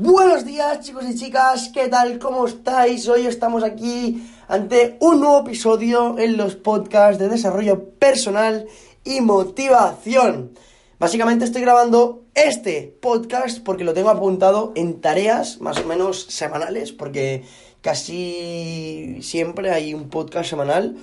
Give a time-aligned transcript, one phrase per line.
[0.00, 2.20] Buenos días chicos y chicas, ¿qué tal?
[2.20, 3.08] ¿Cómo estáis?
[3.08, 8.68] Hoy estamos aquí ante un nuevo episodio en los podcasts de desarrollo personal
[9.02, 10.52] y motivación.
[11.00, 16.92] Básicamente estoy grabando este podcast porque lo tengo apuntado en tareas más o menos semanales,
[16.92, 17.42] porque
[17.80, 20.96] casi siempre hay un podcast semanal.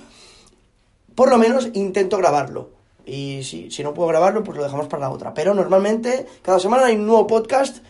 [1.14, 2.70] Por lo menos intento grabarlo.
[3.04, 5.34] Y si, si no puedo grabarlo, pues lo dejamos para la otra.
[5.34, 7.84] Pero normalmente cada semana hay un nuevo podcast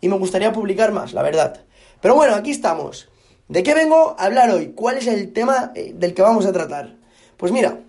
[0.00, 1.60] y me gustaría publicar más, la verdad.
[2.00, 3.08] Pero bueno, aquí estamos.
[3.48, 4.72] ¿De qué vengo a hablar hoy?
[4.74, 6.96] ¿Cuál es el tema eh, del que vamos a tratar?
[7.36, 7.80] Pues mira,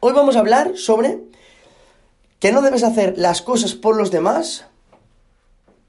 [0.00, 1.20] hoy vamos a hablar sobre
[2.38, 4.66] que no debes hacer las cosas por los demás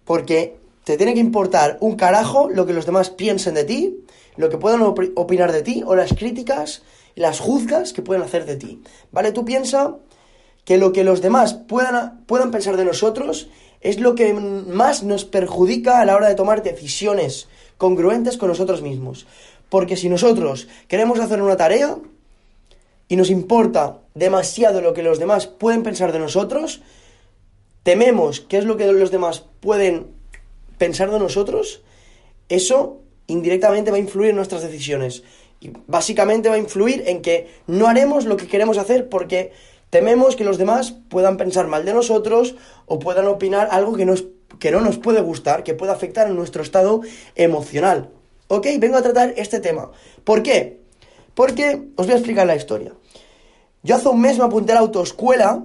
[0.06, 4.06] porque te tiene que importar un carajo lo que los demás piensen de ti,
[4.38, 6.82] lo que puedan opinar de ti o las críticas,
[7.16, 8.82] las juzgas que pueden hacer de ti.
[9.12, 9.32] ¿Vale?
[9.32, 9.98] Tú piensa
[10.66, 13.50] que lo que los demás puedan, puedan pensar de nosotros
[13.82, 18.82] es lo que más nos perjudica a la hora de tomar decisiones congruentes con nosotros
[18.82, 19.26] mismos.
[19.70, 21.98] Porque si nosotros queremos hacer una tarea
[23.08, 26.82] y nos importa demasiado lo que los demás pueden pensar de nosotros,
[27.84, 30.08] tememos qué es lo que los demás pueden
[30.78, 31.82] pensar de nosotros,
[32.50, 35.24] eso indirectamente va a influir en nuestras decisiones.
[35.62, 39.52] Y básicamente va a influir en que no haremos lo que queremos hacer porque
[39.90, 44.06] Tememos que los demás puedan pensar mal de nosotros o puedan opinar algo que,
[44.60, 47.02] que no nos puede gustar, que pueda afectar a nuestro estado
[47.36, 48.10] emocional.
[48.48, 48.68] ¿Ok?
[48.80, 49.92] Vengo a tratar este tema.
[50.24, 50.82] ¿Por qué?
[51.34, 52.94] Porque os voy a explicar la historia.
[53.82, 55.64] Yo hace un mes me apunté a la autoescuela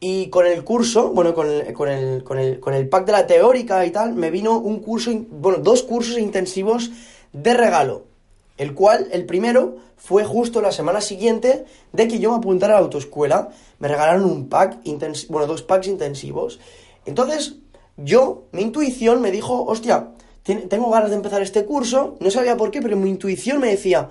[0.00, 3.12] y con el curso, bueno, con el, con el, con el, con el pack de
[3.12, 6.90] la teórica y tal, me vino un curso, bueno, dos cursos intensivos
[7.32, 8.13] de regalo
[8.56, 12.76] el cual, el primero, fue justo la semana siguiente de que yo me apuntara a
[12.76, 13.48] la autoescuela.
[13.78, 14.78] Me regalaron un pack,
[15.28, 16.60] bueno, dos packs intensivos.
[17.06, 17.56] Entonces,
[17.96, 20.10] yo, mi intuición me dijo, hostia,
[20.44, 24.10] tengo ganas de empezar este curso, no sabía por qué, pero mi intuición me decía,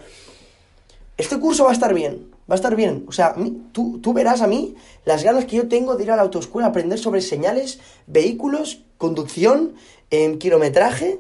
[1.18, 3.06] este curso va a estar bien, va a estar bien.
[3.08, 3.36] O sea,
[3.72, 6.70] tú, tú verás a mí las ganas que yo tengo de ir a la autoescuela,
[6.70, 9.74] aprender sobre señales, vehículos, conducción,
[10.10, 11.20] en kilometraje.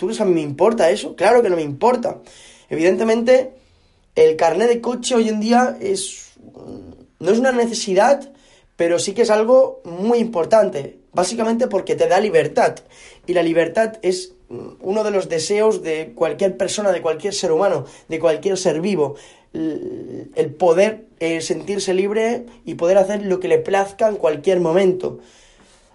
[0.00, 1.14] ¿Tú crees a mí me importa eso?
[1.14, 2.22] Claro que no me importa.
[2.70, 3.52] Evidentemente,
[4.14, 6.32] el carnet de coche hoy en día es.
[7.18, 8.32] no es una necesidad,
[8.76, 10.96] pero sí que es algo muy importante.
[11.12, 12.76] Básicamente porque te da libertad.
[13.26, 14.32] Y la libertad es
[14.80, 19.16] uno de los deseos de cualquier persona, de cualquier ser humano, de cualquier ser vivo.
[19.52, 25.18] El poder eh, sentirse libre y poder hacer lo que le plazca en cualquier momento.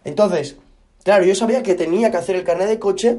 [0.04, 0.58] Entonces,
[1.04, 3.18] claro, yo sabía que tenía que hacer el carnet de coche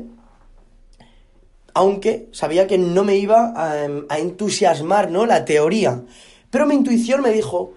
[1.77, 5.27] aunque sabía que no me iba a, entusiasmar, ¿no?
[5.27, 6.05] La teoría.
[6.51, 7.75] Pero mi intuición me dijo,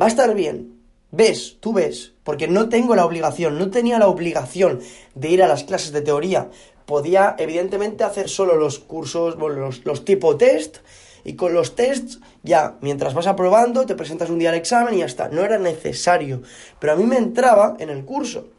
[0.00, 0.78] va a estar bien,
[1.10, 4.78] ves, tú ves, porque no tengo la obligación, no tenía la obligación
[5.16, 6.50] de ir a las clases de teoría.
[6.86, 10.76] Podía, evidentemente, hacer solo los cursos, los, los tipo test,
[11.24, 14.98] y con los tests, ya, mientras vas aprobando, te presentas un día al examen y
[14.98, 15.28] ya está.
[15.30, 16.42] No era necesario.
[16.78, 18.50] Pero a mí me entraba en el curso.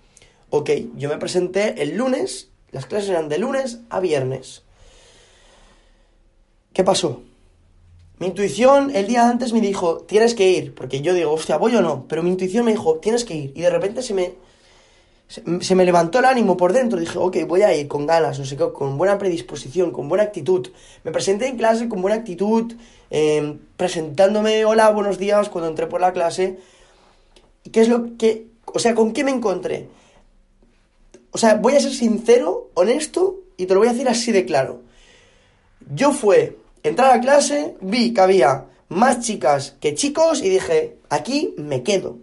[0.50, 4.64] Ok, yo me presenté el lunes, las clases eran de lunes a viernes.
[6.74, 7.22] ¿Qué pasó?
[8.18, 11.76] Mi intuición el día antes me dijo, tienes que ir, porque yo digo, hostia, voy
[11.76, 14.34] o no, pero mi intuición me dijo, tienes que ir, y de repente se me,
[15.28, 18.46] se, me levantó el ánimo por dentro, dije, ok, voy a ir con ganas, no
[18.46, 20.68] sé qué, con buena predisposición, con buena actitud.
[21.04, 22.74] Me presenté en clase con buena actitud,
[23.10, 26.58] em, presentándome, hola, buenos días, cuando entré por la clase.
[27.72, 29.90] ¿Qué es lo que, o sea, con qué me encontré?
[31.32, 34.46] O sea, voy a ser sincero, honesto, y te lo voy a decir así de
[34.46, 34.82] claro.
[35.94, 40.98] Yo fue Entré a la clase, vi que había más chicas que chicos y dije,
[41.10, 42.18] aquí me quedo.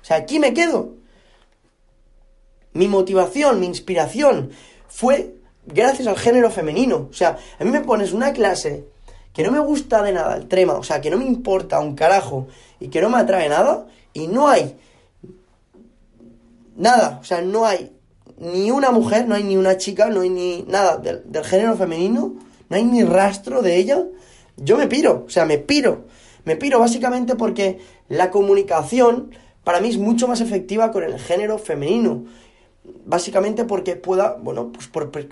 [0.00, 0.94] O sea, aquí me quedo.
[2.72, 4.50] Mi motivación, mi inspiración
[4.88, 5.34] fue
[5.66, 7.08] gracias al género femenino.
[7.10, 8.84] O sea, a mí me pones una clase
[9.32, 11.96] que no me gusta de nada el trema, o sea, que no me importa un
[11.96, 12.46] carajo
[12.78, 14.76] y que no me atrae nada, y no hay
[16.76, 17.90] nada, o sea, no hay
[18.38, 21.76] ni una mujer, no hay ni una chica, no hay ni nada del, del género
[21.76, 22.34] femenino
[22.68, 24.04] no hay ni rastro de ella,
[24.56, 26.04] yo me piro, o sea, me piro.
[26.44, 27.78] Me piro básicamente porque
[28.08, 29.30] la comunicación
[29.64, 32.24] para mí es mucho más efectiva con el género femenino.
[33.06, 34.88] básicamente porque pueda, bueno, pues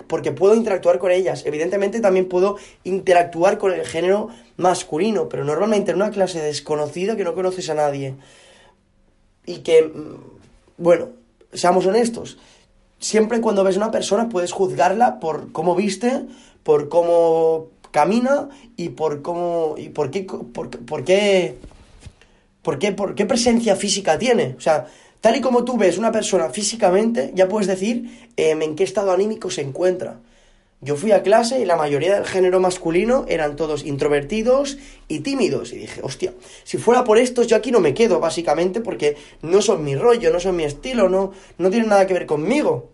[0.07, 1.45] porque puedo interactuar con ellas.
[1.45, 7.23] Evidentemente también puedo interactuar con el género masculino, pero normalmente en una clase desconocida que
[7.23, 8.15] no conoces a nadie
[9.45, 10.15] y que, mm,
[10.77, 11.09] bueno,
[11.53, 12.37] seamos honestos,
[12.99, 16.25] siempre cuando ves a una persona puedes juzgarla por cómo viste,
[16.63, 21.55] por cómo camina y por cómo y por qué por, por qué
[22.61, 24.87] por qué por qué presencia física tiene, o sea,
[25.23, 29.13] Tal y como tú ves una persona físicamente, ya puedes decir em, en qué estado
[29.13, 30.19] anímico se encuentra.
[30.81, 34.77] Yo fui a clase y la mayoría del género masculino eran todos introvertidos
[35.07, 35.71] y tímidos.
[35.71, 36.33] Y dije, hostia,
[36.65, 40.29] si fuera por estos yo aquí no me quedo, básicamente, porque no son mi rollo,
[40.29, 42.89] no son mi estilo, no, no tienen nada que ver conmigo.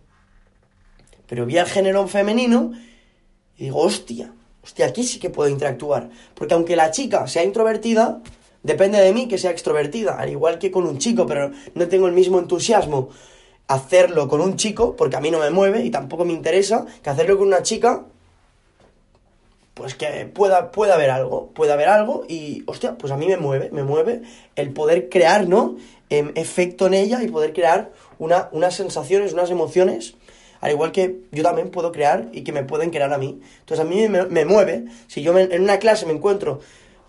[1.25, 2.73] Pero vi al género femenino
[3.59, 4.33] y digo, hostia,
[4.63, 6.09] hostia, aquí sí que puedo interactuar.
[6.33, 8.21] Porque aunque la chica sea introvertida,
[8.61, 12.07] Depende de mí que sea extrovertida, al igual que con un chico, pero no tengo
[12.07, 13.09] el mismo entusiasmo
[13.67, 17.09] hacerlo con un chico, porque a mí no me mueve y tampoco me interesa, que
[17.09, 18.03] hacerlo con una chica,
[19.75, 23.37] pues que pueda, pueda haber algo, pueda haber algo y, hostia, pues a mí me
[23.37, 24.23] mueve, me mueve
[24.55, 25.77] el poder crear, ¿no?
[26.09, 30.15] Em, efecto en ella y poder crear una, unas sensaciones, unas emociones,
[30.61, 33.39] al igual que yo también puedo crear y que me pueden crear a mí.
[33.59, 36.59] Entonces a mí me, mueve, si yo en una clase me encuentro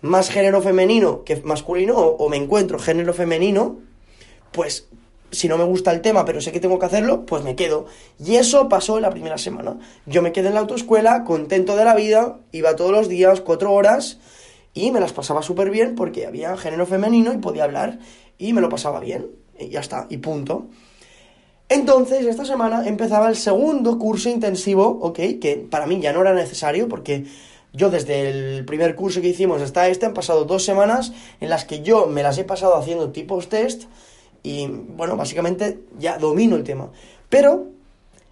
[0.01, 3.79] más género femenino que masculino o, me encuentro género femenino,
[4.51, 4.87] pues
[5.31, 7.85] si no me gusta el tema, pero sé que tengo que hacerlo, pues me quedo.
[8.19, 9.79] Y eso pasó en la primera semana.
[10.05, 13.71] Yo me quedé en la autoescuela, contento de la vida, iba todos los días, cuatro
[13.71, 14.19] horas,
[14.73, 17.99] y me las pasaba súper bien porque había género femenino y podía hablar,
[18.37, 19.27] y me lo pasaba bien,
[19.57, 20.67] y ya está, y punto.
[21.73, 26.33] Entonces, esta semana empezaba el segundo curso intensivo, ok, que para mí ya no era
[26.33, 27.23] necesario porque
[27.71, 31.63] yo desde el primer curso que hicimos hasta este han pasado dos semanas en las
[31.63, 33.83] que yo me las he pasado haciendo tipos test
[34.43, 36.89] y bueno, básicamente ya domino el tema.
[37.29, 37.67] Pero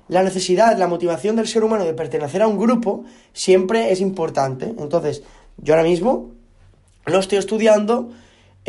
[0.09, 4.65] la necesidad, la motivación del ser humano de pertenecer a un grupo siempre es importante.
[4.77, 5.23] Entonces,
[5.55, 6.31] yo ahora mismo
[7.05, 8.09] lo estoy estudiando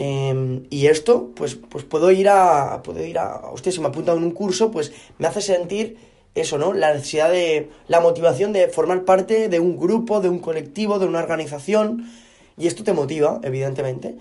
[0.03, 4.13] em, y esto, pues, pues puedo ir a, puedo ir a, hostia, si me apunta
[4.13, 5.99] en un curso, pues me hace sentir
[6.35, 6.73] eso, ¿no?
[6.73, 11.05] La necesidad de, la motivación de formar parte de un grupo, de un colectivo, de
[11.05, 12.11] una organización,
[12.57, 14.17] y esto te motiva, evidentemente.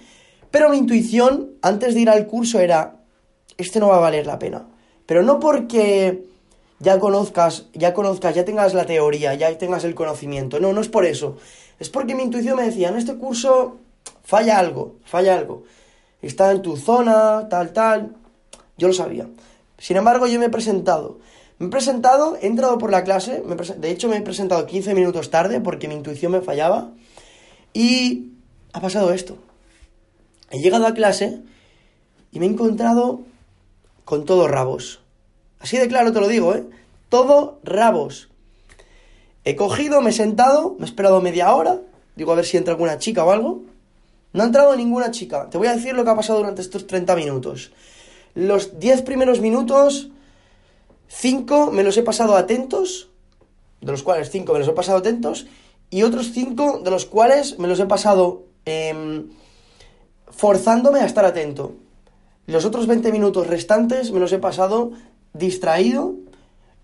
[0.52, 2.98] Pero mi intuición, antes de ir al curso, era,
[3.58, 4.68] este no va a valer la pena.
[5.06, 6.26] Pero no porque
[6.80, 10.90] ya conozcas, ya conozcas, ya tengas la teoría, ya tengas el conocimiento, no, no es
[10.90, 11.38] por eso.
[11.80, 13.78] Es porque mi intuición me decía, en este curso
[14.24, 15.64] falla algo, falla algo.
[16.22, 18.16] Está en tu zona, tal, tal.
[18.78, 19.28] Yo lo sabía.
[19.78, 21.20] Sin embargo, yo me he presentado
[21.60, 23.44] me he presentado, he entrado por la clase,
[23.78, 26.92] de hecho me he presentado 15 minutos tarde porque mi intuición me fallaba
[27.74, 28.32] y
[28.72, 29.38] ha pasado esto.
[30.52, 31.42] He llegado a clase
[32.32, 33.22] y me he encontrado
[34.06, 35.02] con todos rabos.
[35.60, 36.64] Así de claro te lo digo, ¿eh?
[37.10, 38.30] Todo rabos.
[39.44, 41.82] He cogido, me he sentado, me he esperado media hora,
[42.16, 43.64] digo a ver si entra alguna chica o algo.
[44.34, 45.50] No ha entrado ninguna chica.
[45.50, 47.72] Te voy a decir lo que ha pasado durante estos 30 minutos.
[48.36, 50.12] Los 10 primeros minutos
[51.10, 53.10] Cinco me los he pasado atentos,
[53.82, 55.48] de los cuales cinco me los he pasado atentos,
[55.90, 59.30] y otros cinco de los cuales me los he pasado em,
[60.28, 61.74] forzándome a estar atento.
[62.46, 64.92] Los otros 20 minutos restantes me los he pasado
[65.34, 66.16] distraído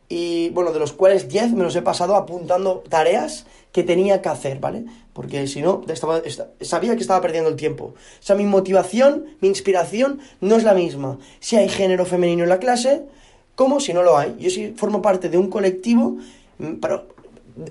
[0.08, 4.30] y bueno, de los cuales 10 me los he pasado apuntando tareas que tenía que
[4.30, 4.86] hacer, ¿vale?
[5.14, 6.22] Porque si no, estaba,
[6.62, 7.86] sabía que estaba perdiendo el tiempo.
[7.86, 11.18] O sea, mi motivación, mi inspiración no es la misma.
[11.40, 13.04] Si hay género femenino en la clase,
[13.56, 14.36] ¿Cómo si no lo hay?
[14.38, 16.18] Yo sí formo parte de un colectivo,
[16.58, 17.08] mm, pero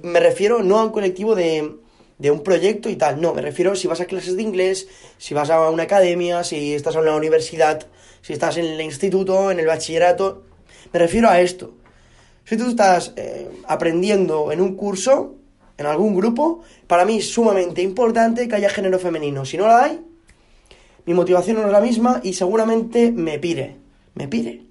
[0.03, 1.75] me refiero no a un colectivo de,
[2.19, 4.89] de un proyecto y tal, no, me refiero si vas a clases de inglés,
[5.19, 7.87] si vas a una academia, si estás en una universidad,
[8.23, 10.45] si estás en el instituto, en el bachillerato,
[10.91, 11.75] me refiero a esto.
[12.45, 15.37] Si tú estás eh, aprendiendo en un curso,
[15.79, 19.45] en algún grupo, para mí es sumamente importante que haya género femenino.
[19.45, 20.01] Si no lo hay,
[21.07, 23.77] mi motivación no es la misma y seguramente me pire,
[24.15, 24.63] me pire.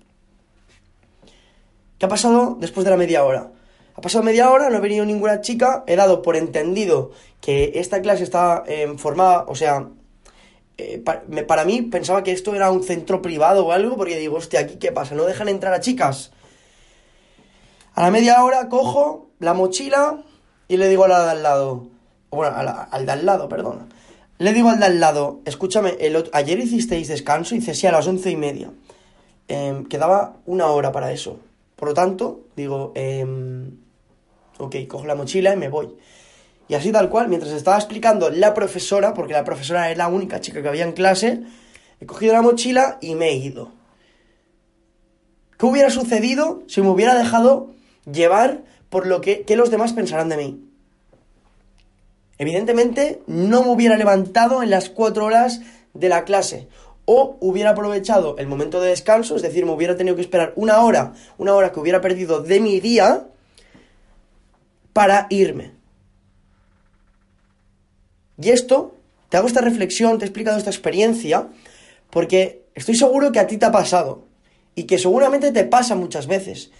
[1.98, 3.51] ¿Qué ha pasado después de la media hora?
[3.96, 7.12] Ha pasado media hora, no ha venido ninguna chica, he dado por entendido
[7.42, 9.88] que esta clase estaba eh, formada, o sea,
[10.77, 11.03] eh,
[11.48, 14.77] para, mí pensaba que esto era un centro privado o algo, porque digo, hostia, ¿aquí
[14.77, 15.13] qué pasa?
[15.13, 16.32] ¿No dejan entrar a chicas?
[17.96, 20.24] A la media hora cojo la mochila
[20.68, 21.88] y le digo a la de al lado,
[22.32, 23.88] bueno, al de al lado, perdona.
[24.40, 27.92] Le digo al de al lado, escúchame, el, ayer hicisteis descanso, y hice sí a
[27.92, 28.72] las once y media.
[29.48, 31.40] Em, quedaba una hora para eso.
[31.76, 33.78] Por lo tanto, digo, em,
[34.58, 35.94] ok, cojo la mochila y me voy.
[36.68, 40.42] Y así tal cual, mientras estaba explicando la profesora, porque la profesora era la única
[40.42, 41.44] chica que había en clase,
[42.00, 43.72] he cogido la mochila y me he ido.
[45.60, 47.74] ¿Qué hubiera sucedido si me hubiera dejado
[48.12, 50.63] llevar por lo que, que los demás pensarán de mí?
[52.38, 55.62] Evidentemente, no me hubiera levantado en las cuatro horas
[55.93, 56.67] de la clase.
[57.05, 60.81] O hubiera aprovechado el momento de descanso, es decir, me hubiera tenido que esperar una
[60.81, 63.27] hora, una hora que hubiera perdido de mi día
[64.93, 65.74] para irme.
[68.41, 68.95] Y esto,
[69.29, 71.50] te hago esta reflexión, te he explicado esta experiencia,
[72.10, 74.25] porque estoy seguro que a ti te ha pasado.
[74.75, 76.72] Y que seguramente te pasa muchas veces.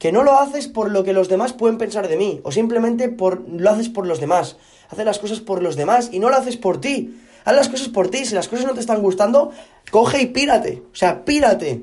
[0.00, 2.40] Que no lo haces por lo que los demás pueden pensar de mí.
[2.42, 4.56] O simplemente por, lo haces por los demás.
[4.88, 7.20] Haces las cosas por los demás y no lo haces por ti.
[7.44, 8.24] Haz las cosas por ti.
[8.24, 9.50] Si las cosas no te están gustando,
[9.90, 10.82] coge y pírate.
[10.90, 11.82] O sea, pírate.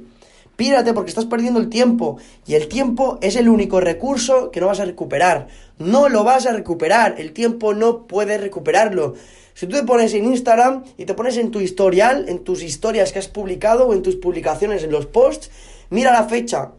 [0.56, 2.18] Pírate porque estás perdiendo el tiempo.
[2.48, 5.48] Y el tiempo es el único recurso que no vas a recuperar.
[5.78, 7.16] No lo vas a recuperar.
[7.20, 9.14] El tiempo no puedes recuperarlo.
[9.54, 13.12] Si tú te pones en Instagram y te pones en tu historial, en tus historias
[13.12, 15.52] que has publicado o en tus publicaciones, en los posts,
[15.92, 16.72] mira la fecha.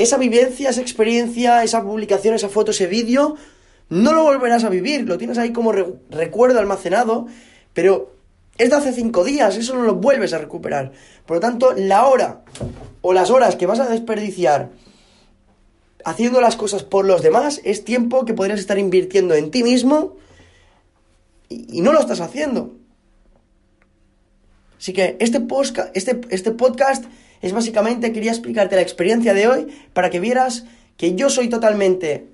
[0.00, 3.36] Esa vivencia, esa experiencia, esa publicación, esa foto, ese vídeo,
[3.88, 5.02] no lo volverás a vivir.
[5.02, 7.26] Lo tienes ahí como recuerdo almacenado
[7.72, 8.16] pero
[8.58, 10.92] es de hace cinco días, eso no lo vuelves a recuperar.
[11.26, 12.42] Por lo tanto, la hora
[13.00, 14.70] o las horas que vas a desperdiciar
[16.04, 20.16] haciendo las cosas por los demás es tiempo que podrías estar invirtiendo en ti mismo
[21.48, 22.74] y, no lo estás haciendo.
[24.78, 25.42] Así que este,
[25.94, 27.04] este, este podcast
[27.40, 30.64] es básicamente, quería explicarte la experiencia de hoy para que vieras
[30.96, 32.26] que yo soy totalmente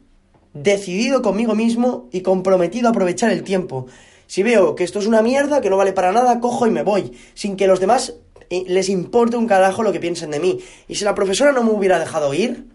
[0.53, 3.87] decidido conmigo mismo y comprometido a aprovechar el tiempo.
[4.27, 6.83] Si veo que esto es una mierda, que no vale para nada, cojo y me
[6.83, 8.15] voy, sin que los demás
[8.51, 10.59] eh, les importe un carajo lo que piensen de mí.
[10.89, 12.67] Y si la profesora no me hubiera dejado ir,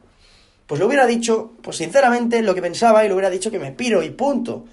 [0.67, 3.71] pues le hubiera dicho, pues sinceramente, lo que pensaba y le hubiera dicho que me
[3.71, 4.65] piro y punto.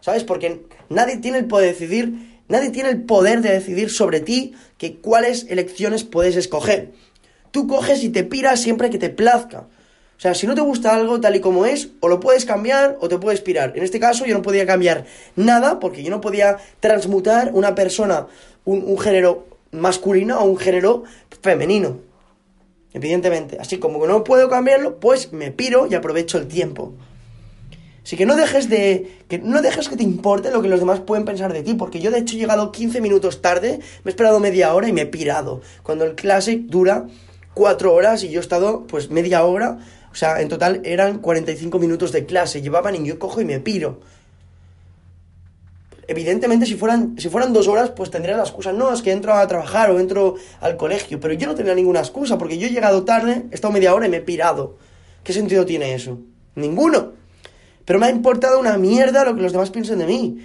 [0.00, 0.24] ¿Sabes?
[0.24, 4.54] Porque nadie tiene el poder de decidir, nadie tiene el poder de decidir sobre ti
[4.78, 6.92] que cuáles elecciones puedes escoger.
[7.50, 9.66] Tú coges y te piras siempre que te plazca.
[10.16, 12.96] O sea, si no te gusta algo tal y como es, o lo puedes cambiar
[13.00, 13.72] o te puedes pirar.
[13.76, 15.04] En este caso yo no podía cambiar
[15.36, 18.26] nada porque yo no podía transmutar una persona,
[18.64, 21.04] un, género masculino a un género
[21.42, 21.98] femenino.
[22.92, 23.58] Evidentemente.
[23.60, 26.94] Así como que no puedo cambiarlo, pues me piro y aprovecho el tiempo.
[28.04, 29.22] Así que no dejes de.
[29.28, 31.74] que no dejes que te importe lo que los demás pueden pensar de ti.
[31.74, 34.92] Porque yo de hecho he llegado 15 minutos tarde, me he esperado media hora y
[34.92, 35.62] me he pirado.
[35.82, 37.06] Cuando el Classic dura
[37.54, 39.78] 4 horas y yo he estado pues media hora
[40.14, 43.58] o sea, en total eran 45 minutos de clase, llevaban y yo cojo y me
[43.58, 43.98] piro.
[46.06, 48.72] Evidentemente, si fueran, si fueran dos horas, pues tendría la excusa.
[48.72, 51.18] No, es que entro a trabajar o entro al colegio.
[51.18, 54.06] Pero yo no tenía ninguna excusa, porque yo he llegado tarde, he estado media hora
[54.06, 54.76] y me he pirado.
[55.24, 56.20] ¿Qué sentido tiene eso?
[56.54, 57.13] Ninguno.
[57.84, 60.38] Pero me ha importado una mierda lo que los demás piensen de mí.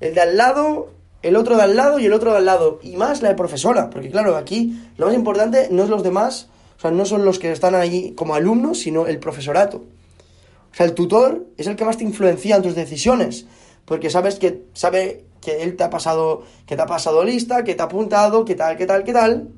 [0.00, 0.90] El de al lado,
[1.22, 2.80] el otro de al lado y el otro de al lado.
[2.82, 3.90] Y más la de profesora.
[3.90, 6.48] Porque claro, aquí lo más importante no es los demás,
[6.78, 9.78] o sea, no son los que están allí como alumnos, sino el profesorato.
[9.78, 13.46] O sea, el tutor es el que más te influencia en tus decisiones,
[13.84, 17.74] porque sabes que sabe que él te ha pasado, que te ha pasado lista, que
[17.74, 19.48] te ha apuntado, que tal, que tal, que tal.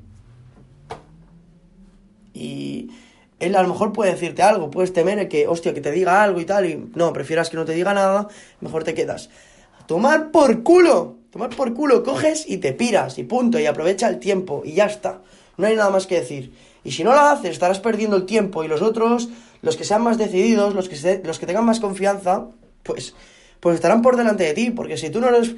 [2.33, 2.89] Y
[3.39, 6.39] él a lo mejor puede decirte algo, puedes temer que, hostia, que te diga algo
[6.39, 8.27] y tal, y no, prefieras que no te diga nada,
[8.61, 9.29] mejor te quedas.
[9.87, 14.19] tomar por culo, tomar por culo, coges y te piras, y punto, y aprovecha el
[14.19, 15.21] tiempo, y ya está.
[15.57, 16.53] No hay nada más que decir.
[16.83, 19.29] Y si no lo haces, estarás perdiendo el tiempo y los otros,
[19.61, 22.47] los que sean más decididos, los que, los que tengan más confianza,
[22.83, 23.15] pues,
[23.59, 25.55] pues estarán por delante de ti, porque si tú no eres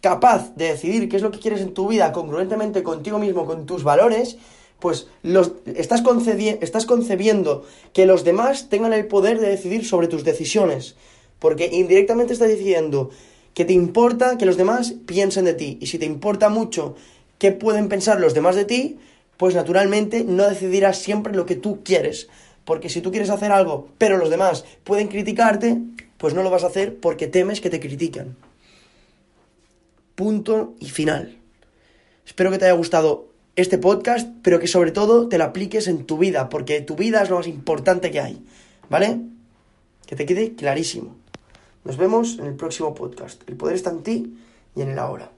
[0.00, 3.66] capaz de decidir qué es lo que quieres en tu vida congruentemente contigo mismo, con
[3.66, 4.38] tus valores,
[4.80, 6.02] pues los, estás,
[6.60, 10.94] estás concebiendo que los demás tengan el poder de decidir sobre tus decisiones,
[11.38, 13.10] porque indirectamente estás diciendo
[13.54, 16.94] que te importa que los demás piensen de ti, y si te importa mucho
[17.38, 18.98] qué pueden pensar los demás de ti,
[19.36, 22.28] pues naturalmente no decidirás siempre lo que tú quieres.
[22.64, 25.78] Porque si tú quieres hacer algo, pero los demás pueden criticarte,
[26.18, 28.36] pues no lo vas a hacer porque temes que te critiquen.
[30.16, 31.38] Punto y final.
[32.26, 33.27] Espero que te haya gustado
[33.60, 37.22] este podcast, pero que sobre todo te lo apliques en tu vida, porque tu vida
[37.24, 38.40] es lo más importante que hay.
[38.88, 39.20] ¿Vale?
[40.06, 41.16] Que te quede clarísimo.
[41.84, 43.42] Nos vemos en el próximo podcast.
[43.48, 44.38] El poder está en ti
[44.76, 45.32] y en el ahora.